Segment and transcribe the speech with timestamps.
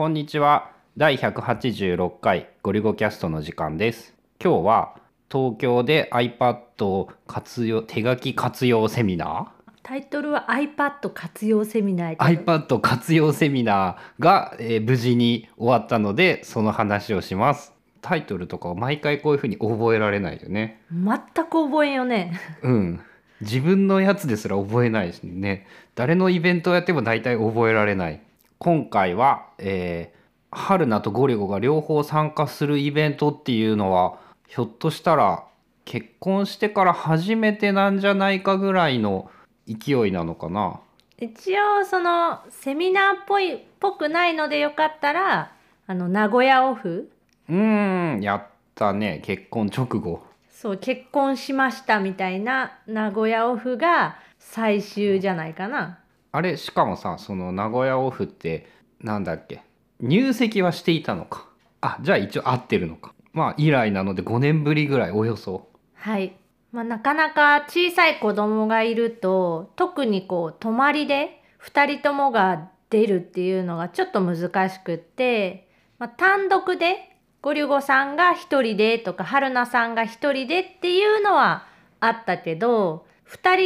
[0.00, 0.70] こんにちは。
[0.96, 4.14] 第186回ゴリゴキャストの時間です。
[4.42, 4.94] 今日は
[5.30, 9.52] 東京で iPad を活用手書き活用セミナ
[9.82, 17.74] タイトルは iPad 活用セミナー iPad 活用セミナーが、えー無事に終わったのでその話をします。
[18.00, 20.80] タイトルとかを毎回こういう風に覚えられないよね。
[20.90, 22.40] 全く覚えんよね。
[22.62, 23.00] うん。
[23.42, 25.66] 自分のやつですら覚えないしね。
[25.94, 28.22] 誰のイベントをやっても大体覚えられない
[28.62, 30.20] 今回は、えー
[30.52, 34.18] 春菜とゴリゴが両方参加するイベントっていうのは
[34.48, 35.44] ひょっとしたら
[35.84, 39.30] 結婚してから初めてなんじゃないかぐらいの
[39.68, 40.80] 勢いなのかな？
[41.18, 45.52] 一応そのセミナーっぽいっぽくないのでよかったら
[45.86, 47.12] あの名古屋オフ。
[47.48, 49.22] うーんやったね。
[49.24, 50.26] 結婚直後。
[50.50, 55.99] そう結婚しましたみたいな名古屋オフが最終じゃないかな
[56.32, 58.66] あれしかもさその名古屋オフって
[59.00, 59.62] なんだっけ
[60.00, 61.46] 入籍はしていたのか。
[61.80, 63.14] あじゃあ一応合ってるのか。
[63.32, 65.68] まあ以来なので5年ぶりぐらいおよそ。
[65.94, 66.36] はい、
[66.72, 81.66] まあ、なかなか小さい子供がいると特にこう泊まりで2人ともが出るっていうのがちょっと難しくって、まあ、単独でゴリュゴさんが1人でとか春菜さんが1人でっていうのは
[82.00, 83.56] あったけど2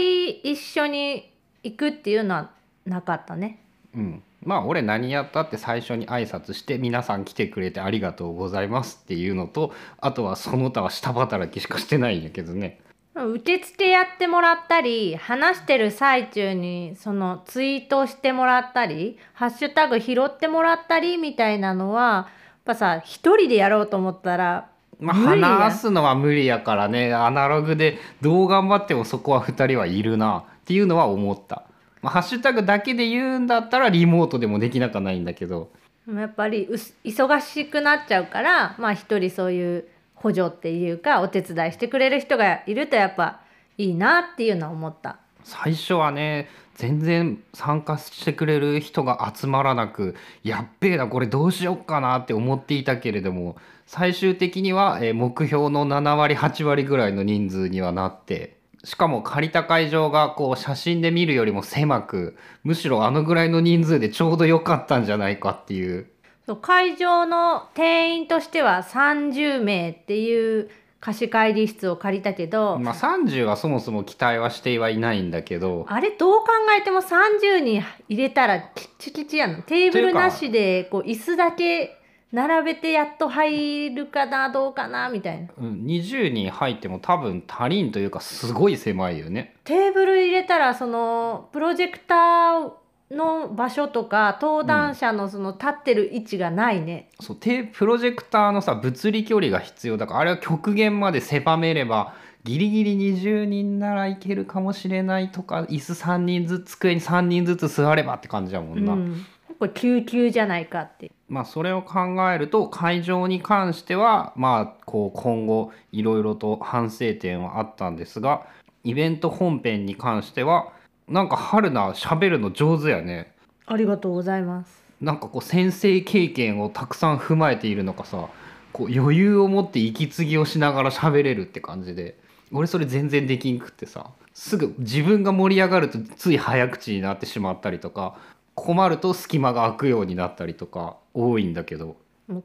[0.42, 1.33] 人一緒に
[1.64, 2.50] 行くっていうのは
[2.86, 3.58] なかったね。
[3.94, 4.22] うん。
[4.44, 12.80] まあ俺何やったって最初に挨拶して皆さん来てくれてありがとうございますっていうのとあとはその他は下働きしかしてないんやけどね。
[13.14, 22.28] 受付やってもらったり話してる最中にそのツイートしてもらったりハッシュタグ拾ってもらったりみたいなのはやっ
[22.64, 24.68] ぱさ一人でやろうと思ったら
[24.98, 27.14] まあ無理や話すのは無理やからね。
[27.14, 31.64] アナログでどう頑張ってもそこは2人はいるなっていうのは思った、
[32.00, 35.70] まあ、ハッシュタグだけで言うんだったらリモートでもできなくはないんだけど。
[36.08, 36.68] やっぱり
[37.04, 39.84] 忙しくなっちゃうからまあ一人そういう
[40.14, 43.40] 補助っていうかお手伝いしてくれる人がいるとやっぱ
[43.78, 45.18] いいなっていうのは思った。
[45.44, 53.56] 最初はね全然参加してくれる人が集まらなくやっべえなこれどうしよっかなって思っていたけれども
[53.86, 66.06] 最終的には、えー目標の7割8割ぐらいの人数にはなってしかも借りた会場がこう写真で見るよりも狭くむしろあのぐらいの人数でちょうど良かったんじゃないかっていう。
[66.46, 70.68] そう会場の定員としては30名っていう
[71.00, 75.86] 貸し会議室を借りたけど、まあ30はそもそも期待はしてはいないんだけど。
[75.88, 81.98] あれどう考えても30人入れたらキッチキチやんテーブルなしでこう椅子だけ
[82.34, 85.48] 並べてやっと入るかなどうかなみたいな。
[85.56, 89.54] うん20人入っても多分足りんというかすごい狭いよね。
[89.62, 92.72] テーブル入れたらそのプロジェクター
[93.14, 102.14] の場所とか登壇者のその立ってる位置がないね、そうテプロジェクターのさ物理距離が必要だからあれは極限まで狭めれば
[102.44, 109.26] ギリギリ20人ならいけるかもしれないとか椅子3人ずつ机に3人ずつ座ればって感じだもんな、うん、
[109.64, 111.10] これ救急じゃないかって。
[111.28, 118.46] まあそれを考えると会場に関してはまあこう今後いろいろと反省点はあったんですが
[118.84, 120.72] イベント本編に関しては
[121.08, 123.32] なんか春菜喋るの上手やね。
[123.66, 124.84] ありがとうございます。
[125.00, 128.28] なんかこう先生経験をたくさん踏まえているのかさ
[128.72, 132.18] こう余裕を持って息継ぎをしながら喋れるって感じで
[132.52, 138.16] 俺それ全然できんくってさすぐ自分が盛り上がるとつい早口になってしまったりとか
[138.54, 141.96] 困ると隙間が空くようになったりとか多いんだけど。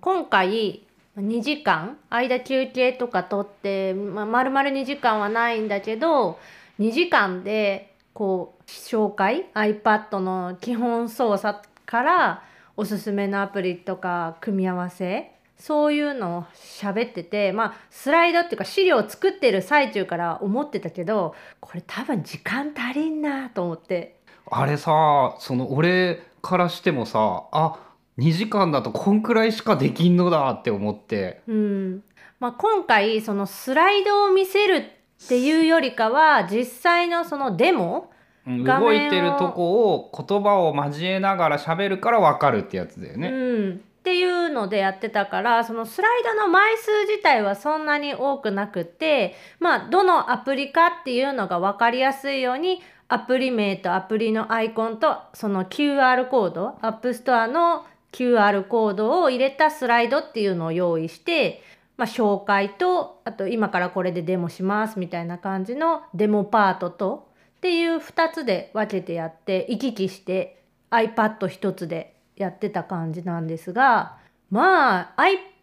[0.01, 0.83] 今回
[1.17, 6.39] 2時間間休憩とか取って、まあ、丸々2時間はないんだけど
[6.79, 12.43] 2時間でこう紹介 iPad の基本操作から
[12.75, 24.18] おすすめのアプリとか組み合わせそういうのを喋っててまあスライドっていうか資料を作ってる最中から思ってたけどこれ多分時間足りんなと思って。
[24.51, 27.79] あれさその俺からしてもさあ
[28.17, 31.41] 2時間だとこんくらいしかできんのだって思って。
[31.47, 32.03] うん。
[32.39, 38.11] まあ、今回そのスライドを見せるっていうよりかは実際のそのデモ？
[38.47, 43.29] 動いてるとこを言葉を交えながら喋るから分かるってやつだよね。
[43.29, 61.63] うん、っていうのでやってたからそのスライドの枚数自体はそんなに多くなくってまあどのアプリかっていうのが分かりやすいようにアプリ名とアプリのアイコンとその QR コード App Store の QR コードを入れたスライドっていうのを用意して、
[61.97, 74.17] まあ、紹介とあと今からこれでデモしますみたいな感じのデモパートとっていう2つで分けてやって行き来して iPad 一つでやってた感じなんですが
[74.51, 75.58] まあ iPad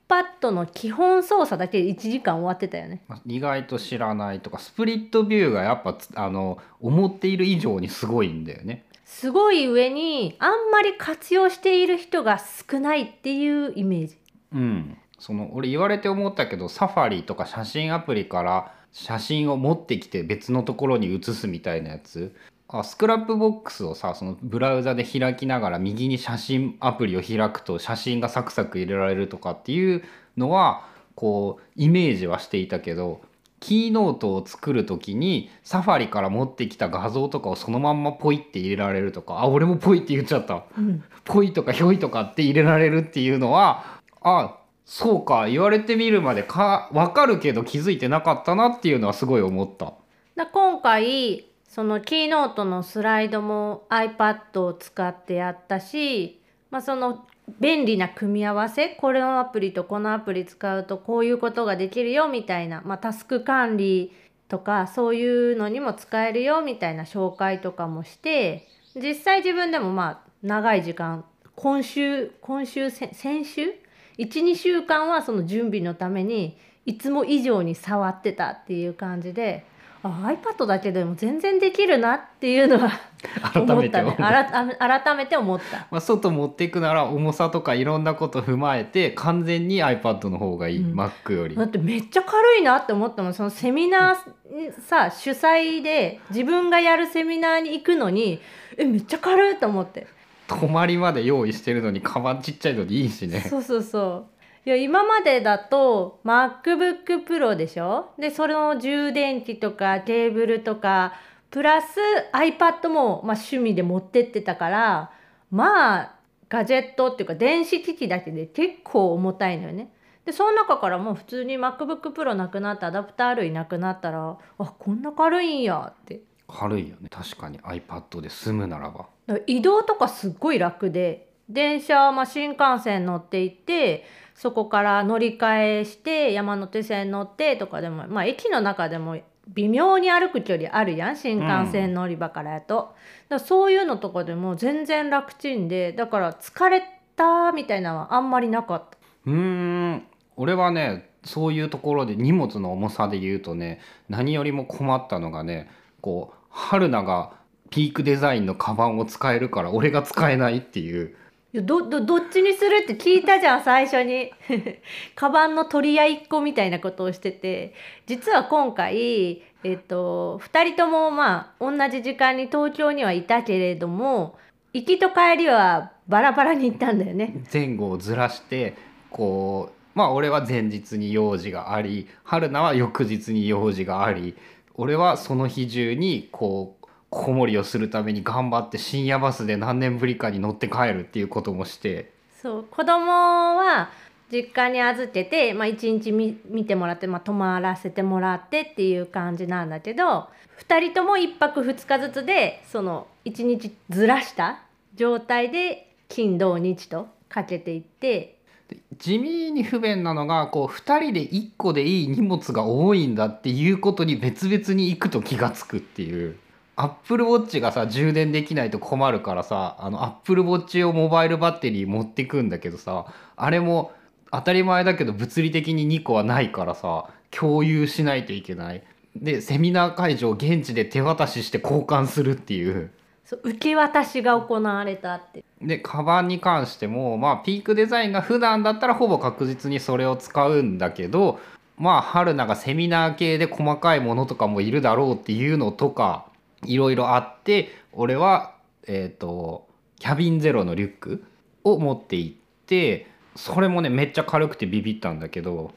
[0.50, 3.03] の基本操作だけで1時間終わってたよね。
[3.26, 8.85] 意外と知らないとかスプリットビューがやっぱつあの思っている以上にすごいんだよね。
[9.05, 14.17] すごい上にあんまり活用している人が少ないっていうイメージ。
[14.53, 22.35] うん、その俺言われて思ったけどサファリとか写真アプリから写真を持ってきて別のところに写すみたいなやつ
[22.68, 30.02] あ Scrapbox をさそのブラウザで開きながら右に写真アプリを開くと写真がサクサク入れられるとかっていう
[30.36, 33.20] のはこうイメージはしていたけど
[33.61, 40.64] Keynote を作る時に Safari から持ってきた画像とかをそのまんまポイって入れられるとかあ俺もポイって言っちゃった。
[40.76, 49.94] うん、ポイとかひょいとかって入れられるっていうのはあそうか言われてみるまでか分かるけど気づいてなかったなっていうのはすごい思った。
[50.36, 51.46] だ今回
[51.76, 56.40] そのキーノートのスライドも iPad を使ってやったし、
[56.70, 57.26] まあ、その
[57.61, 64.11] 便利な組み合わせこれのアプリとこのアプリ使うとこういうことができるよみたいな、まあ、タスク管理
[64.49, 71.26] とかそういうのにも使えるよみたいな紹介とかもして実際自分でもまあ長い時間
[71.56, 73.75] 今週今週先週
[74.17, 76.56] ？12週間はその準備のために
[76.87, 79.67] いつも以上に触ってたっていう感じで
[80.06, 82.91] あ iPad だけでも全然できるなっていうのは
[83.53, 83.82] 改思ったね。
[83.82, 85.87] めて思う改改めて思った。
[85.91, 90.99] まあ、外持っていくなら重さとかいろんなこと踏まえて完全に iPad の方がいい、うん。
[90.99, 91.56] Mac より。
[91.56, 93.35] だってめっちゃ軽いなって思ったもん。
[93.35, 98.41] そのセミナーにさ主催で自分がやるセミナーに行くのに
[98.76, 100.06] えめっちゃ軽いと思って。
[100.49, 103.41] 泊まりまで用意してるのにカバンちっちゃいのでいいしね。
[103.41, 104.36] そうそうそう
[104.66, 108.10] いや今までだと MacBook Pro でしょ？
[108.18, 111.12] でその充電器とかケーブルとか
[111.52, 111.86] プラス
[112.32, 115.12] iPad も、まあ、趣味で持ってってたから
[115.52, 116.14] まあ
[116.48, 119.92] ガジェットっていうか電子機器だけで結構重たいのよね。
[120.24, 126.22] でその中からもう普通に MacBook Pro なくなってアダプター類なくなったらあこんな軽いんやって。
[126.48, 127.08] 軽いよね。
[127.08, 129.06] 確かに iPad で済むならば。
[129.46, 134.04] 移動とかすっごい楽で電車、まあ、新幹線乗って行って
[134.37, 139.17] そこから乗り換えして山手線乗ってとかでもまあ駅の中でも
[139.49, 142.94] 微妙に歩く距離あるやん新幹線乗り場からやと、
[143.29, 146.83] だらそういうのとかでも全然楽ちんでだから疲れ
[147.15, 148.99] たみたいなのはあんまりなかった。
[149.27, 150.03] うん。
[150.37, 157.33] 俺はねそういうところで荷物の重さで言うとね何よりも困ったのがねこう春菜が
[157.71, 161.17] ピークデザインのカバンを使えるから俺が使えないっていう。
[161.54, 164.31] どどどっちにするって聞いたじゃん最初に
[165.14, 167.72] カバンの取り合いっこみたいなことをしてて
[168.06, 174.37] 実は今回えっと2人ともまあ同じ時間に東京にはいたけれども
[174.72, 177.34] 行きと帰りはバラバラに行ったんだよね。
[177.52, 178.75] 前後をずらして
[179.10, 184.34] こうまあ俺は前日に用事があり春菜は翌日に用事があり
[184.75, 192.12] 俺はその日中にこう子守りをするために頑張って深夜バスで何年ぶりかに乗って帰るっていうこともして
[192.43, 193.11] そう子供
[193.56, 193.91] は
[194.31, 204.62] 実家に預けて、まあ、1日見見てもらって、まあ、泊まらせてもらってっていう感じなんだけど2人とも1泊2日ずつでその1日ずらした
[204.94, 208.38] 状態で金土日とかけていって
[208.69, 216.37] で地味に不便なのがこう2人で1個でいい荷物が多いんだっていうことに別々に行くと気が付くっていう。
[216.78, 223.92] アップルウォッチがさ充電できないと困るからさあのアップルウォッチ用モバイルバッテリー持ってくんだけどさあれも
[224.30, 228.83] 当たり前だけど物理的に2個はないからさ共有しないといけない。
[229.14, 232.90] でセミナー会場現地で手渡しして交換するっていう。
[233.25, 241.40] そう受け渡しが行われたってでカバンに関してもまあピークデザインが普段だったらほぼ確実にそれを使うんだけど
[241.76, 246.25] まあ春菜がセミナー系で細かいものとかもいるだろうっていうのとか
[246.64, 248.54] いろいろあって俺は
[248.86, 249.66] えっ、と
[249.98, 251.25] キャビンゼロのリュック
[251.64, 252.36] を持って行っ
[252.66, 255.72] てそれもねめっちゃ軽くてビビったんだけど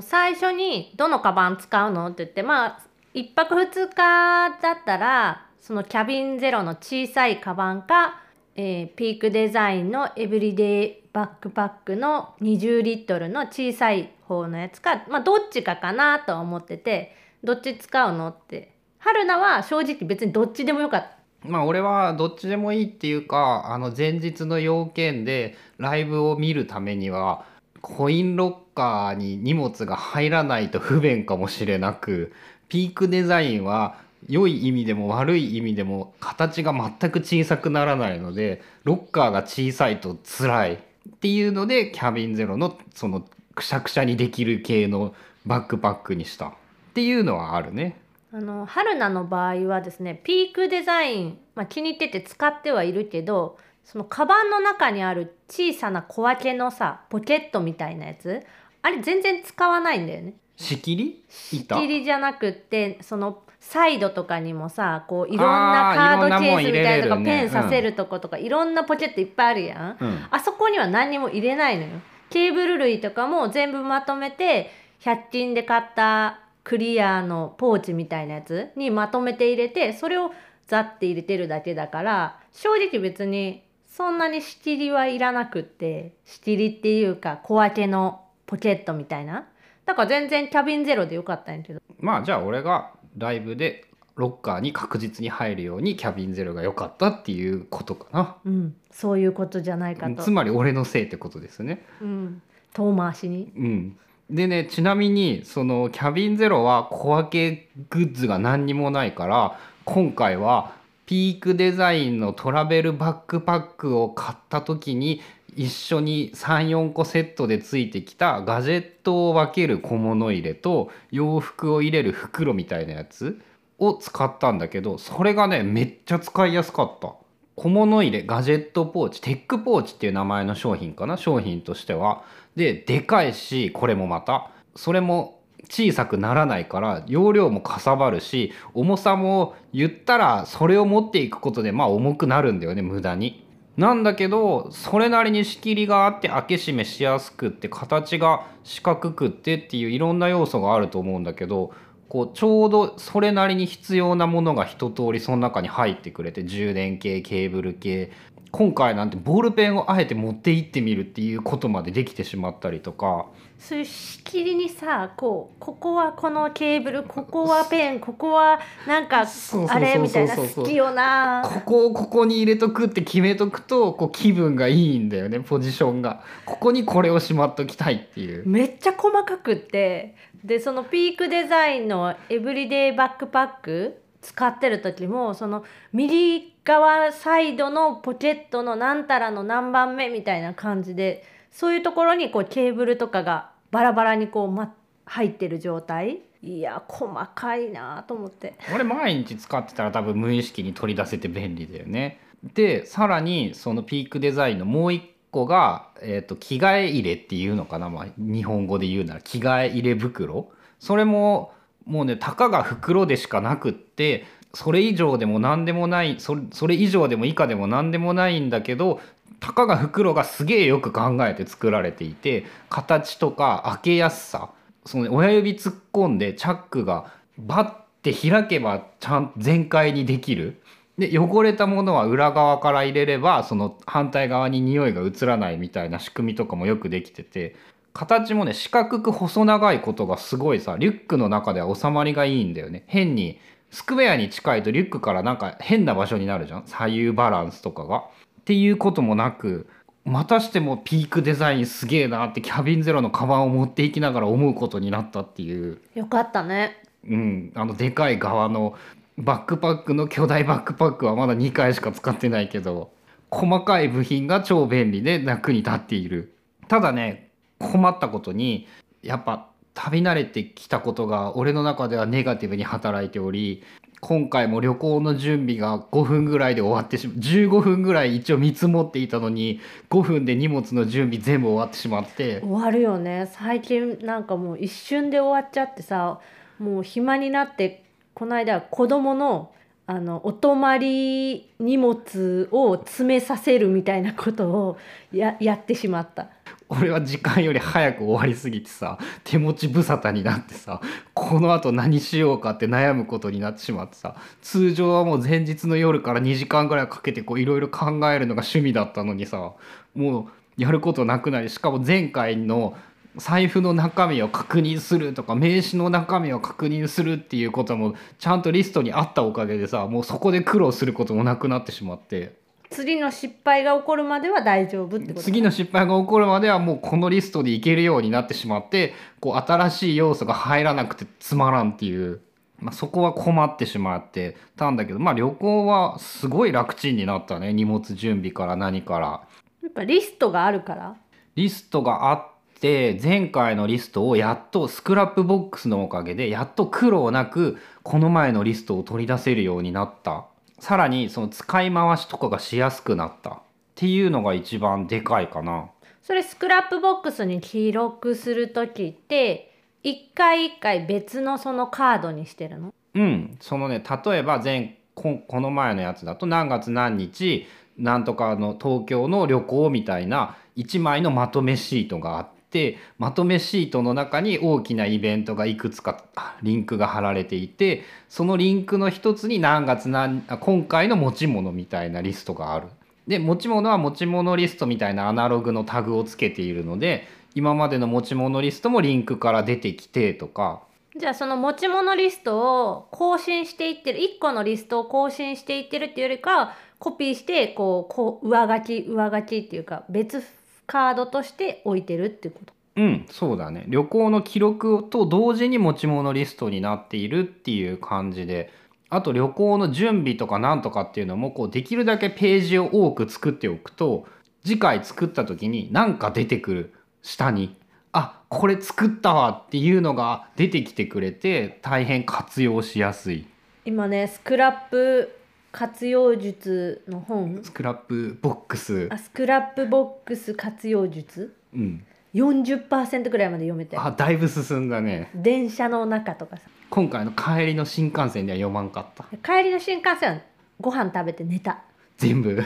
[0.00, 2.78] 最初に「どのカバン使うの?」って言ってまあ
[3.14, 8.20] 1泊2日だったらそのキャビンゼロの小さいカバンか、
[8.56, 17.14] えーピークデザインのエブリデイバックパックの20リットルの小さい方のやつかまあどっちかかなと思ってて
[17.44, 18.28] どっち使うの？
[18.28, 18.71] って
[19.04, 21.48] 春菜は正直別にどっちでもよかった。
[21.48, 27.44] まあ俺はどっちでもいいっていうかあの前日の要件でライブを見るためには
[27.80, 32.32] コインロッカーに荷物が入らないと不便かもしれなく
[32.68, 33.96] ピークデザインは
[34.28, 40.78] 良い意味でも悪い意味でも形が全く小さくならないのでロッカーが小さいと辛いっ
[41.18, 45.12] ていうのでキャビンゼロのそのくしゃくしゃにできる系の
[45.44, 46.52] バックパックにしたっ
[46.94, 48.01] ていうのはあるね。
[48.34, 58.40] あの春菜の場合はですねピークデザイン、まあ、気に入ってて使ってはいるけどそのカバンの中にある小さな小分けのさポケットみたいなやつ
[58.80, 60.34] あれ全然使わないんだよね。
[60.56, 61.24] 仕切り？
[61.52, 61.76] 板？
[61.76, 70.04] 切りじゃなくってそのサイドとかにもさこういろんなカードケースみたいなとか、ねペンさせるとことか、いろんなポケットいっぱいあるやん。
[70.04, 71.88] うんあそこには何にも入れないのよ。
[72.30, 74.70] ケーブル類とかも全部まとめて
[75.00, 80.32] 100均で買ったクリアのポーチみたいなやつにまとめて入れてそれを
[80.66, 89.46] ザッて入れてるだけだから正直別にそんなに仕切りはいらなくって仕切りっていうか小分けのポケットみたいな。
[89.84, 91.80] だから全然キャビンゼロでよかったんやけど。
[92.00, 98.36] まあじゃあ俺がライブでロッカーに確実に入るようにキャビンゼロが良かったっていうことかな。
[98.44, 98.74] うん。
[98.90, 100.22] そういうことじゃないかと。
[100.22, 101.84] つまり俺のせいってことですね。
[102.00, 102.42] うん。
[102.72, 103.52] 遠回しに。
[103.56, 103.98] うん、
[104.32, 110.72] でねちなみにそのキャビンゼロは小分けグッズが何にもないから今回は
[111.04, 115.20] ピークデザインのトラベルバックパックを買った時に
[115.54, 123.38] 一緒に34個セットでついてきたガジェットを分ける小物入れと洋服を入れる袋みたいなやつ
[123.78, 127.21] を使ったんだけどそれがねめっちゃ使いやすかった。
[127.56, 132.24] 小物入れガジェットポーチテックポーチっていう名前の商品かな商品としては
[132.56, 143.46] ででかいしこれもまたそれも小さくならないから容量もかさばるし重さも言ったらそれを持っていくことでまあ重くなるんだよね無駄に。
[143.76, 151.72] なんだけどそれなりに仕切りがあって開け閉めしやすくって形が四角くってっていういろんな要素があると思うんだけど
[152.12, 158.12] こうちょうどそれなりに必要なものが一通りその中に入ってくれて充電系ケーブル系
[158.50, 163.28] 今回なんてボールペンをあえて持って行ってみるっていうことまでできてしまったりとか。
[163.58, 169.24] そういう仕切りにさこうここはこのケーブルここはペンここはなんか
[169.68, 171.42] あれみたいな好きよな。
[171.44, 176.22] ここをここに入れとくって決めとくとこう気分がいいんだよねポジションが。
[176.44, 178.46] ここにこれをしまっときたいっていう。
[178.46, 194.74] めっちゃ細かくってでそのピークデザインのエブリデイバックパック使ってる時もその右側サイドのポケットの何たらの何番目みたいな感じでそういうところにこうケーブルとかがバラバラにこう、ま、
[195.06, 202.18] 入ってる状態いや細かいなと思って俺毎日使ってたら多分無意識に取り出せて便利だよね。
[202.54, 211.52] でさらにそのピークデザインのもう一個が、えー、と着替え入れっていうのかな、まあ、日本語で言うなら着替え入れ袋それも
[211.86, 219.00] もうねたかが袋でしかなくってそれ以上でも何でもないそれそれ以上でも以下でも何でもないんだけど
[219.40, 224.50] たかが袋がすげえよく考えて作られていて形とか開けやすさ
[224.84, 230.60] その親指突っ込んでチャックがバッて開けばちゃん全開にできる。
[230.98, 237.56] で汚れたものは裏側から入れればその反対側に匂いが移らないみたいな仕組みとかもよくできてて
[237.94, 243.38] 形もね四角く細長いことがすごいさリュックの中では収まりがいいんだよね変に
[243.70, 248.04] スクエアに近いとリュックからなんか変な場所になるじゃん左右バランスとかが。
[248.40, 249.68] っていうこともなく
[250.04, 255.78] またしてもピークデザインすげえなってキャビンゼロのカバンを持っていきながら思うことになったっていう。
[255.94, 258.76] よかったねうん、あのでかい側の
[259.18, 262.92] バックパックの巨大バックパックはまだ2回しか使ってないけど
[263.30, 266.34] 細かい部品が超便利で楽に立っている。
[266.68, 268.66] ただね困ったことに
[269.02, 273.62] やっぱ旅慣れてきたことが俺の中ではネガティブに働いており
[274.00, 277.16] 今回も旅行の準備が5分ぐらいで終わってしまう。
[277.18, 282.40] 15分ぐらい一応見積もっていたのに5分で荷物の準備全部終わってしまって。
[282.40, 283.30] 終わるよね。
[283.32, 286.18] 最近なんかもう一瞬で終わっちゃってさ
[286.58, 289.52] もう暇になってこの間子供の
[289.84, 294.78] あのお泊まり荷物を詰めさせるみたいなことを
[295.12, 296.28] ややってしまった。
[296.68, 300.80] 俺は時間より早く終わりすぎてさ手持ち無沙汰になってさ
[301.12, 309.52] このあと何しようかって悩むことになってしまってさ通常はもう前日の夜から2時間ぐらいかけていろいろ考えるのが趣味だったのにさ
[309.94, 310.26] もう
[310.56, 312.74] やることなくなりしかも前回の
[313.16, 322.40] 財布の中身を確認するとか名刺の中身を確認するっていうこともちゃんとリストにあったおかげでさもうそこで苦労することもなくなってしまって。
[322.70, 325.20] 次の失敗が起こるまでは大丈夫ってこと？
[325.20, 332.20] 次の失敗が起こるまではもうこのリストでいけるようになってしまってこう新しい要素が入らなくてつまらんっていう。
[332.58, 337.52] まあ、そこは困ってしまってたんだけど、まあ、旅行はすごい楽ちんになったね。
[337.52, 339.26] 荷物準備から何から。
[339.64, 340.94] やっぱリストがあるから。
[341.34, 342.31] リストがあっ
[342.62, 350.26] て前回のリストをやっと Scrapbox のおかげでやっと苦労なくこの前のリストを取り出せるようになった。
[350.60, 353.30] さらにその使い回しとかがしやすくなった。
[353.30, 353.38] っ
[353.74, 355.70] ていうのが一番でかいかな。
[356.02, 359.52] それスクラップボックスに記録する時って
[359.82, 362.72] 一回一回別のそのカードにしてるの？
[362.94, 363.36] うん。
[363.40, 376.04] そのね例えば前ここの前のやつだと何月何日なんとかの東京の旅行みたいな1枚のまとめシートがあってまとめシートの中に大きなイベントがいくつか
[376.42, 382.68] リンクが貼られていてそのリンクの一つに何月何今回の持ち物みたいなリストがある。
[383.08, 390.62] で持ち物は持ち物リストみたいなアナログのタグをつけているので今までの持ち物リストもリンクから出てきてとか
[390.96, 400.22] じゃあその持ち物リストを更新していってる1個のリストを更新していってるっていうよりかコピーしてこうこう上書き上書きっていうか別
[400.72, 402.54] カードとして置いてるってこと？
[402.76, 403.66] うんそうだね。
[403.68, 408.50] 旅行の記録と同時に持ち物リストになっているっていう感じで。
[408.88, 414.06] あと旅行の準備とかなんとかっていうのもこうできるだけページを多く作っておくと
[414.44, 417.56] 次回作った時に何か出てくる下に
[417.92, 423.26] あこれ作ったわっていうのが出てきてくれて大変活用しやすい。
[423.64, 425.16] 今ねスクラップ
[425.52, 427.40] 活用術の本？
[427.44, 428.88] スクラップボックス。
[428.90, 431.36] あスクラップボックス活用術？
[431.54, 431.84] うん。
[432.14, 433.78] 40%ぐらいまで読めて。
[433.78, 435.10] あだいぶ進んだね。
[435.14, 436.42] 電車の中とかさ。
[436.70, 439.04] 今回の帰りの新幹線では読まんかった。
[439.18, 440.22] 帰りの新幹線
[440.58, 441.62] ご飯食べて寝た。
[441.98, 442.42] 全部？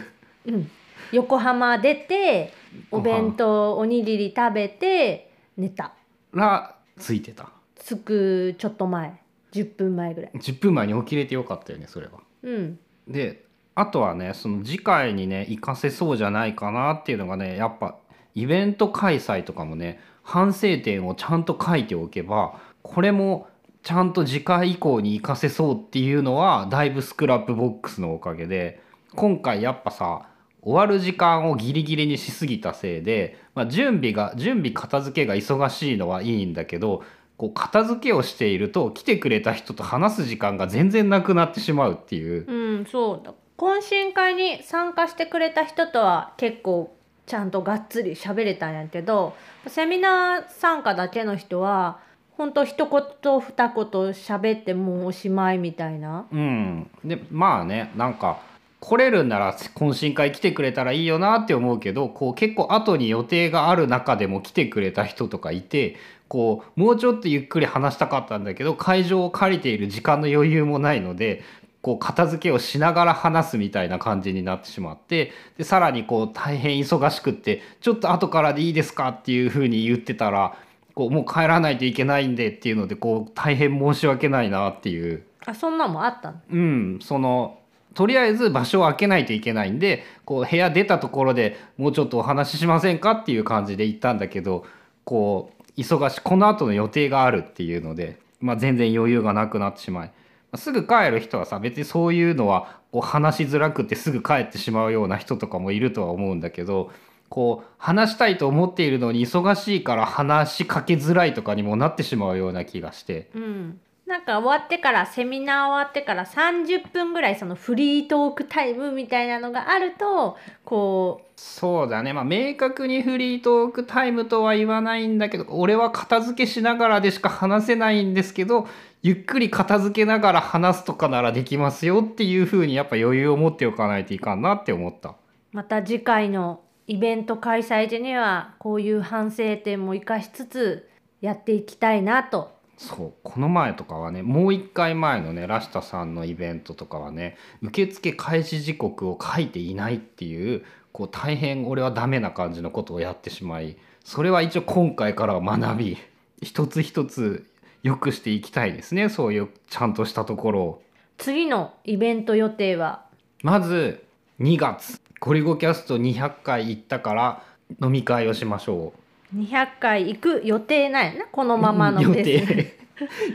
[0.47, 0.71] うん。
[1.13, 2.53] 横浜出て
[2.91, 5.93] お弁当おにぎり食べて寝た。
[6.33, 7.51] らついてた。
[7.77, 9.21] 着くちょっと前。
[9.53, 10.31] 10分前ぐらい。
[10.35, 12.15] 10分前に起きれてよかったよねそれは。
[12.43, 13.45] うんで
[13.75, 17.97] あとはねその次回にね活かせそうじゃないかなっていうのがねやっぱ
[18.35, 23.49] イベント開催とかもね反省点をちゃんと書いておけばこれも
[23.83, 28.83] ちゃんと次回以降に活かせそうっていうのはだいぶスクラップボックスのおかげで
[29.15, 30.28] 今回やっぱさ
[30.63, 37.04] 終わる時間をギリギリにしすぎたせいで、まあ、準備が準備片付けが忙しいのはいいんだけど
[37.37, 42.47] こう片付けをしていると来てくれた人と話す時間が全然なくなってしまうっていう。
[42.47, 43.25] うんそう。
[43.25, 46.95] だ懇親会に参加してくれた人とは結構
[47.27, 49.35] ちゃんとがっつり喋れたんやけど
[49.67, 51.99] セミナー参加だけの人は
[52.37, 56.27] ほんと一言二言喋ってもうおしまいみたいな。
[56.31, 58.41] うん、でまあねなんか
[58.79, 65.97] 来れるんなら懇親会来てくれたらいいよなって思うけどこう結構後に予定がある中でも来てくれた人とかいて
[66.28, 71.43] こうもうちょっとゆっくり話したかったんだけど会場を借りている時間の余裕もないので
[71.82, 80.56] こう片付けをしながら話すみたいな感じになってしまってでさらにこう大変忙しくってちょっと後からでいいですかっていうふうに言ってたら
[80.95, 85.23] こうもう帰らないといけないんでっていうのでこう大変申し訳ないなっていう。
[85.45, 86.39] あそんなんもあったの？
[86.50, 87.60] うん、その
[87.95, 94.65] とりあえず場所を空けないといけないんでこう部屋出たところでもうちょっとお話ししませんかっていう感じで行ったんだけど
[95.06, 100.12] こう忙しいこの後の予定があるっていうので、まあ、全然余裕がなくなってしまい
[100.50, 106.90] ますぐ帰る人はさ別にそういうのはこう話しづらくてすぐ帰ってしまうような人とかもいるとは思うんだけど
[107.28, 113.30] こう話したいと思っているのに忙しいから話しかけづらいとかにもなってしまうような気がして。
[113.34, 128.69] うんなんか終わってからセミナー終わってから30分ぐらいそのフリートークタイムみたいなのがあるとこそうだねまあ明確にフリートークタイムとは言わないんだけど俺は片付けしながらでしか話せないんですけど
[129.02, 135.10] ゆっくり片付けながら話すとかならできますよっていう風にやっぱ余裕を持っておかないといかんなって思った。
[135.10, 135.14] う
[135.52, 140.88] また次回のイベント開催時にはこういう反省点も生かしつつ
[141.21, 155.97] やっていきたいなとそうこの前とかはねもう一回前のねラシタさんのイベントとかはね受付開始時刻を書いていないっていうこう大変俺はダメな感じのことをやってしまいそれは一応今回からは学び
[156.43, 157.47] 一つ一つ
[157.82, 160.82] 良くしていきたいですねそういうちゃんとしたところを。
[161.19, 163.04] 次のイベント予定は？
[163.43, 164.04] まず
[164.41, 165.00] 2月。
[165.19, 167.43] ゴリゴキャスト200回行ったから
[167.82, 169.00] 飲み会をしましょう。
[169.34, 172.76] 200回行く予定ないなこのままの予ペース定。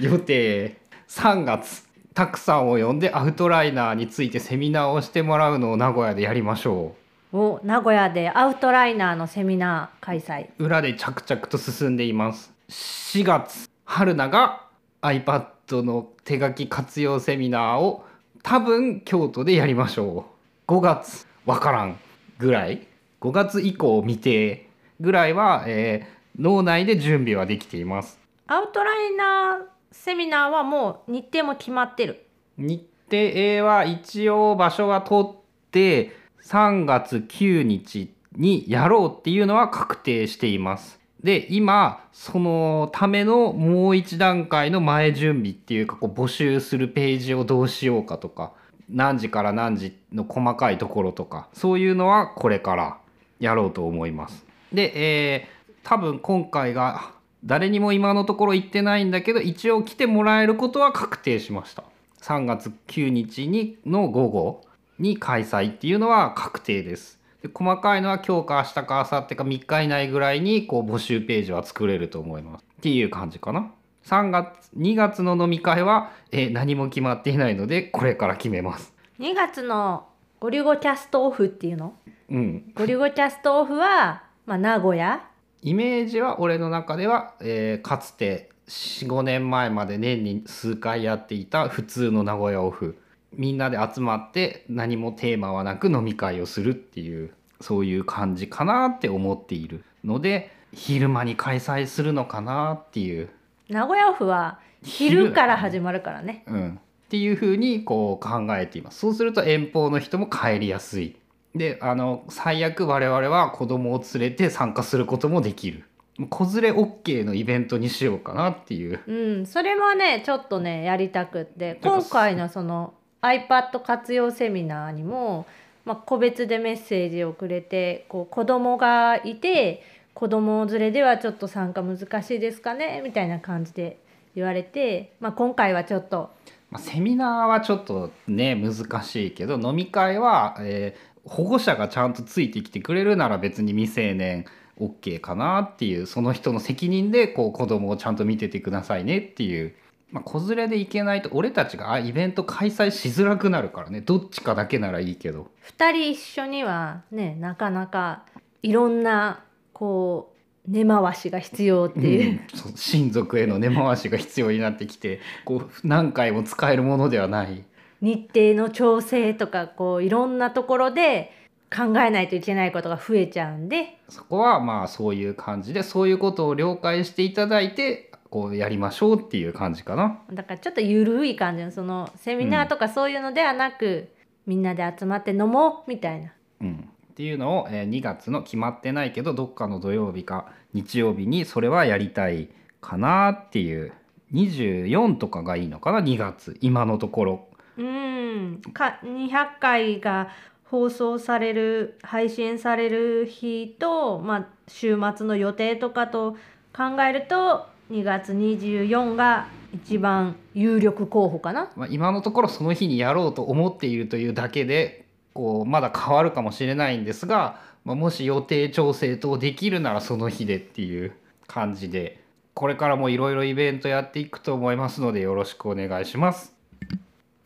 [0.01, 0.77] 予定。
[1.07, 6.95] 3月たくさんを呼んでアウトライナーについてセミナーをしてもらうのを名古屋でやりましょ
[7.33, 10.47] を名古屋でアウトライナーのセミナー開催。
[10.57, 12.53] う裏で着々と進んでいます。
[12.69, 14.67] 4月春菜が
[15.01, 18.05] iPad の手書き活用セミナーを
[18.43, 20.25] 多分京都でやりましょ
[20.67, 20.71] う。
[20.71, 21.97] 5月わからん
[22.37, 22.87] ぐらい
[23.21, 24.67] ？5月以降未定
[25.01, 28.19] ぐらいは、えー脳内で準備はできています。
[28.47, 32.25] アウトライナーセミナーはもう日程も決まってる。
[32.57, 35.35] 日程は一応場所は取っ
[35.71, 40.99] て3月9日にやろうっていうのは確定しています。
[41.21, 48.53] で今そのためのもう一段階の前準備っていうかこう募集するページをどうしようかとか
[48.89, 52.97] 何時から何時の細かいところとかそういうのはこれから
[53.39, 57.11] やろうと思いますで、えー多分今回が
[57.43, 61.83] 誰にも今のところ言ってないんだけど一応来てもらえることは確定しました。
[62.21, 64.61] 3月9日にの午後
[64.99, 67.19] に開催っていうのは確定です。
[67.41, 72.61] で細かいのは今日か明日か明後日か3日以内ぐらいにこう募集ページは作れると思います。
[72.61, 73.71] っていう感じかな。
[74.05, 78.93] 3月2月の飲み会は、えー何も決まっていないのでこれから決めます。
[79.19, 80.05] 2月の
[80.39, 81.95] ゴリゴキャストオフっていうの？
[82.29, 82.71] うん。
[82.75, 85.27] ゴリゴキャストオフは、まあ、名古屋。
[85.61, 92.97] イメージは俺の中では、えーかつて45年前まで年に数回やっていた普通の名古屋オフ。
[93.33, 103.29] みんなで集まって何もテーマはなく飲み会をするっていうそういう感じかなって思っているので昼間に開催するのかなっていう、
[103.69, 106.43] 名古屋オフは昼から始まるからね。
[106.47, 108.99] うん、っていうふうにこう考えています。
[108.99, 111.15] そうすると遠方の人も帰りやすい
[111.55, 115.83] であの最悪我々は子供を連れて参加することもできる。
[116.29, 119.01] 子連れ OK のイベントにしようかなっていう。
[119.07, 121.75] うんそれもねちょっとねやりたくって。
[121.75, 125.45] てか今回のその iPad 活用セミナーにも、
[125.85, 129.83] まあ、個別でメッセージをくれてこう子供がいて
[130.13, 133.99] 子供連れではちょっと参加難しいですかねみたいな感じで
[134.35, 136.31] 言われて、まあ、今回はちょっと
[136.71, 144.45] まあ、セミナーはちょっとね難しいけど飲み会は、えー保護者がちゃんとついてきてくれるなら別に未成年
[144.79, 149.75] OK かなっていうその人の責任でこう子供をちゃんと見ててくださいねっていう、
[150.11, 154.01] まあ、子連れで行けないと俺たちがイベント開催しづらくなるからね。
[154.01, 155.51] どっちかだけならいいけど。
[155.77, 158.23] 2人一緒にはねなかなか
[158.63, 162.31] いろんなこう根回しが必要っていう。
[162.31, 162.39] うん
[162.75, 167.63] 親族への根回しが必要になってきてこう何回も使えるものではない。
[168.01, 171.31] 日程の調整とかこういろんなところで
[171.75, 180.19] 考えないといけないことが増えちゃうんでそこはまあそういう感じでそういうことを了解していただいてこうやりましょうっていう感じかな。
[180.31, 184.07] だからちょっとゆるい感じのそのセミナーとかそういうのではなく、
[184.47, 186.31] みんなで集まって飲もうみたいな。
[186.61, 193.91] うん、っていうのを、えー2月の決まってないけどどっかの土曜日か日曜日にそれはやりたいかなっていう
[194.33, 197.47] 24とかがいいのかな？2月今のところ。
[197.77, 200.29] うんか200回が
[200.65, 206.37] 放送される配信される日と、まあ、週末の予定とかと
[206.73, 211.71] 考えると2月24が一番有力候補かな。
[211.75, 215.00] まあ、今のところその日にやろうと思っているというだけで
[215.33, 221.13] こうまだ変わるかもしれないんですが、まあ、もし予定調整等できるならその日でっていう
[221.47, 222.21] 感じで
[222.53, 226.53] これからもいろいろイベントやっていくと思いますのでよろしくお願いします。